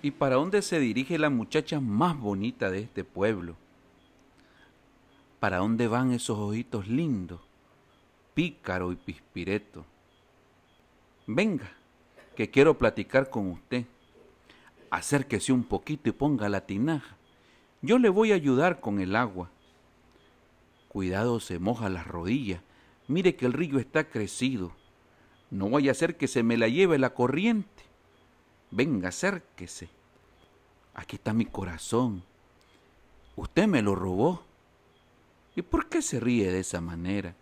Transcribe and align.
¿Y 0.00 0.12
para 0.12 0.36
dónde 0.36 0.62
se 0.62 0.78
dirige 0.78 1.18
la 1.18 1.28
muchacha 1.28 1.80
más 1.80 2.16
bonita 2.18 2.70
de 2.70 2.80
este 2.80 3.02
pueblo? 3.02 3.56
¿Para 5.40 5.58
dónde 5.58 5.88
van 5.88 6.12
esos 6.12 6.38
ojitos 6.38 6.86
lindos, 6.86 7.40
pícaro 8.34 8.92
y 8.92 8.96
pispireto? 8.96 9.84
Venga, 11.26 11.70
que 12.36 12.48
quiero 12.48 12.78
platicar 12.78 13.28
con 13.28 13.50
usted. 13.50 13.86
Acérquese 14.90 15.52
un 15.52 15.64
poquito 15.64 16.08
y 16.08 16.12
ponga 16.12 16.48
la 16.48 16.64
tinaja. 16.64 17.16
Yo 17.82 17.98
le 17.98 18.08
voy 18.08 18.30
a 18.30 18.36
ayudar 18.36 18.80
con 18.80 19.00
el 19.00 19.16
agua. 19.16 19.50
Cuidado, 20.88 21.40
se 21.40 21.58
moja 21.58 21.88
las 21.88 22.06
rodillas. 22.06 22.62
Mire 23.08 23.34
que 23.34 23.46
el 23.46 23.52
río 23.52 23.80
está 23.80 24.08
crecido. 24.08 24.72
No 25.50 25.68
vaya 25.70 25.90
a 25.90 25.94
ser 25.94 26.16
que 26.16 26.28
se 26.28 26.44
me 26.44 26.56
la 26.56 26.68
lleve 26.68 26.98
la 26.98 27.14
corriente. 27.14 27.87
Venga, 28.70 29.08
acérquese. 29.08 29.88
Aquí 30.94 31.16
está 31.16 31.32
mi 31.32 31.46
corazón. 31.46 32.22
Usted 33.36 33.66
me 33.66 33.82
lo 33.82 33.94
robó. 33.94 34.42
¿Y 35.56 35.62
por 35.62 35.88
qué 35.88 36.02
se 36.02 36.20
ríe 36.20 36.52
de 36.52 36.60
esa 36.60 36.80
manera? 36.80 37.34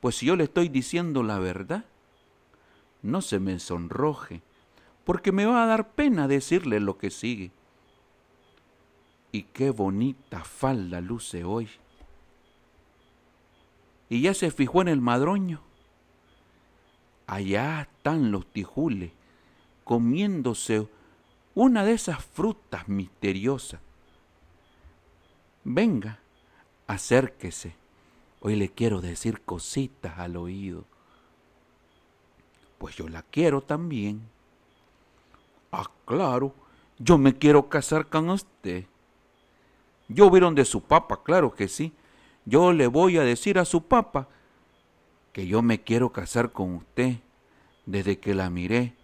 Pues 0.00 0.16
si 0.16 0.26
yo 0.26 0.36
le 0.36 0.44
estoy 0.44 0.68
diciendo 0.68 1.22
la 1.22 1.38
verdad, 1.38 1.84
no 3.02 3.20
se 3.20 3.38
me 3.38 3.58
sonroje, 3.58 4.42
porque 5.04 5.32
me 5.32 5.46
va 5.46 5.62
a 5.62 5.66
dar 5.66 5.90
pena 5.92 6.28
decirle 6.28 6.80
lo 6.80 6.98
que 6.98 7.10
sigue. 7.10 7.52
Y 9.30 9.44
qué 9.44 9.70
bonita 9.70 10.44
falda 10.44 11.00
luce 11.00 11.44
hoy. 11.44 11.68
Y 14.08 14.22
ya 14.22 14.34
se 14.34 14.50
fijó 14.50 14.82
en 14.82 14.88
el 14.88 15.00
madroño. 15.00 15.62
Allá 17.26 17.82
están 17.82 18.30
los 18.30 18.46
tijules 18.46 19.12
comiéndose 19.84 20.88
una 21.54 21.84
de 21.84 21.92
esas 21.92 22.24
frutas 22.24 22.88
misteriosas. 22.88 23.80
Venga, 25.64 26.18
acérquese. 26.86 27.74
Hoy 28.40 28.56
le 28.56 28.68
quiero 28.68 29.00
decir 29.00 29.42
cositas 29.42 30.18
al 30.18 30.36
oído. 30.36 30.84
Pues 32.78 32.96
yo 32.96 33.08
la 33.08 33.22
quiero 33.22 33.60
también. 33.60 34.22
Ah, 35.70 35.88
claro, 36.04 36.54
yo 36.98 37.18
me 37.18 37.38
quiero 37.38 37.68
casar 37.68 38.08
con 38.08 38.30
usted. 38.30 38.86
Yo 40.08 40.30
vieron 40.30 40.54
de 40.54 40.64
su 40.64 40.82
papá, 40.82 41.22
claro 41.22 41.54
que 41.54 41.68
sí. 41.68 41.92
Yo 42.44 42.72
le 42.72 42.88
voy 42.88 43.18
a 43.18 43.22
decir 43.22 43.58
a 43.58 43.64
su 43.64 43.84
papá 43.84 44.28
que 45.32 45.46
yo 45.46 45.62
me 45.62 45.82
quiero 45.82 46.12
casar 46.12 46.52
con 46.52 46.74
usted 46.74 47.16
desde 47.86 48.18
que 48.18 48.34
la 48.34 48.50
miré 48.50 48.96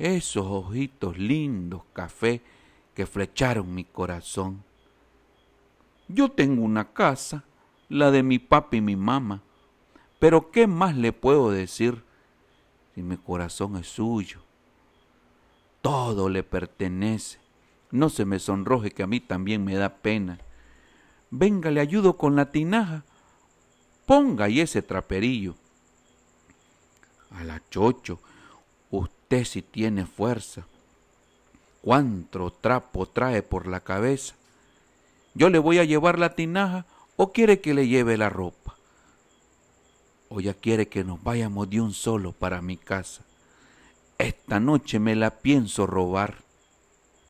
esos 0.00 0.46
ojitos 0.46 1.18
lindos 1.18 1.82
café 1.92 2.40
que 2.94 3.04
flecharon 3.04 3.74
mi 3.74 3.84
corazón. 3.84 4.64
Yo 6.08 6.30
tengo 6.30 6.62
una 6.64 6.92
casa, 6.92 7.44
la 7.90 8.10
de 8.10 8.22
mi 8.22 8.38
papi 8.38 8.78
y 8.78 8.80
mi 8.80 8.96
mamá, 8.96 9.42
pero 10.18 10.50
¿qué 10.50 10.66
más 10.66 10.96
le 10.96 11.12
puedo 11.12 11.50
decir 11.50 12.02
si 12.94 13.02
mi 13.02 13.18
corazón 13.18 13.76
es 13.76 13.88
suyo? 13.88 14.40
Todo 15.82 16.30
le 16.30 16.42
pertenece. 16.44 17.38
No 17.90 18.08
se 18.08 18.24
me 18.24 18.38
sonroje 18.38 18.92
que 18.92 19.02
a 19.02 19.06
mí 19.06 19.20
también 19.20 19.64
me 19.64 19.74
da 19.74 19.96
pena. 19.96 20.38
Venga, 21.30 21.70
le 21.70 21.80
ayudo 21.80 22.16
con 22.16 22.36
la 22.36 22.50
tinaja. 22.50 23.04
Ponga 24.06 24.46
ahí 24.46 24.60
ese 24.60 24.80
traperillo. 24.80 25.56
A 27.30 27.44
la 27.44 27.62
chocho, 27.68 28.20
usted 29.30 29.44
si 29.44 29.62
tiene 29.62 30.06
fuerza. 30.06 30.66
¿Cuánto 31.82 32.50
trapo 32.50 33.06
trae 33.06 33.42
por 33.42 33.68
la 33.68 33.78
cabeza? 33.78 34.34
¿Yo 35.34 35.50
le 35.50 35.60
voy 35.60 35.78
a 35.78 35.84
llevar 35.84 36.18
la 36.18 36.34
tinaja 36.34 36.84
o 37.14 37.30
quiere 37.30 37.60
que 37.60 37.72
le 37.72 37.86
lleve 37.86 38.16
la 38.16 38.28
ropa? 38.28 38.74
¿O 40.30 40.40
ya 40.40 40.52
quiere 40.52 40.88
que 40.88 41.04
nos 41.04 41.22
vayamos 41.22 41.70
de 41.70 41.80
un 41.80 41.92
solo 41.92 42.32
para 42.32 42.60
mi 42.60 42.76
casa? 42.76 43.22
Esta 44.18 44.58
noche 44.58 44.98
me 44.98 45.14
la 45.14 45.30
pienso 45.38 45.86
robar. 45.86 46.38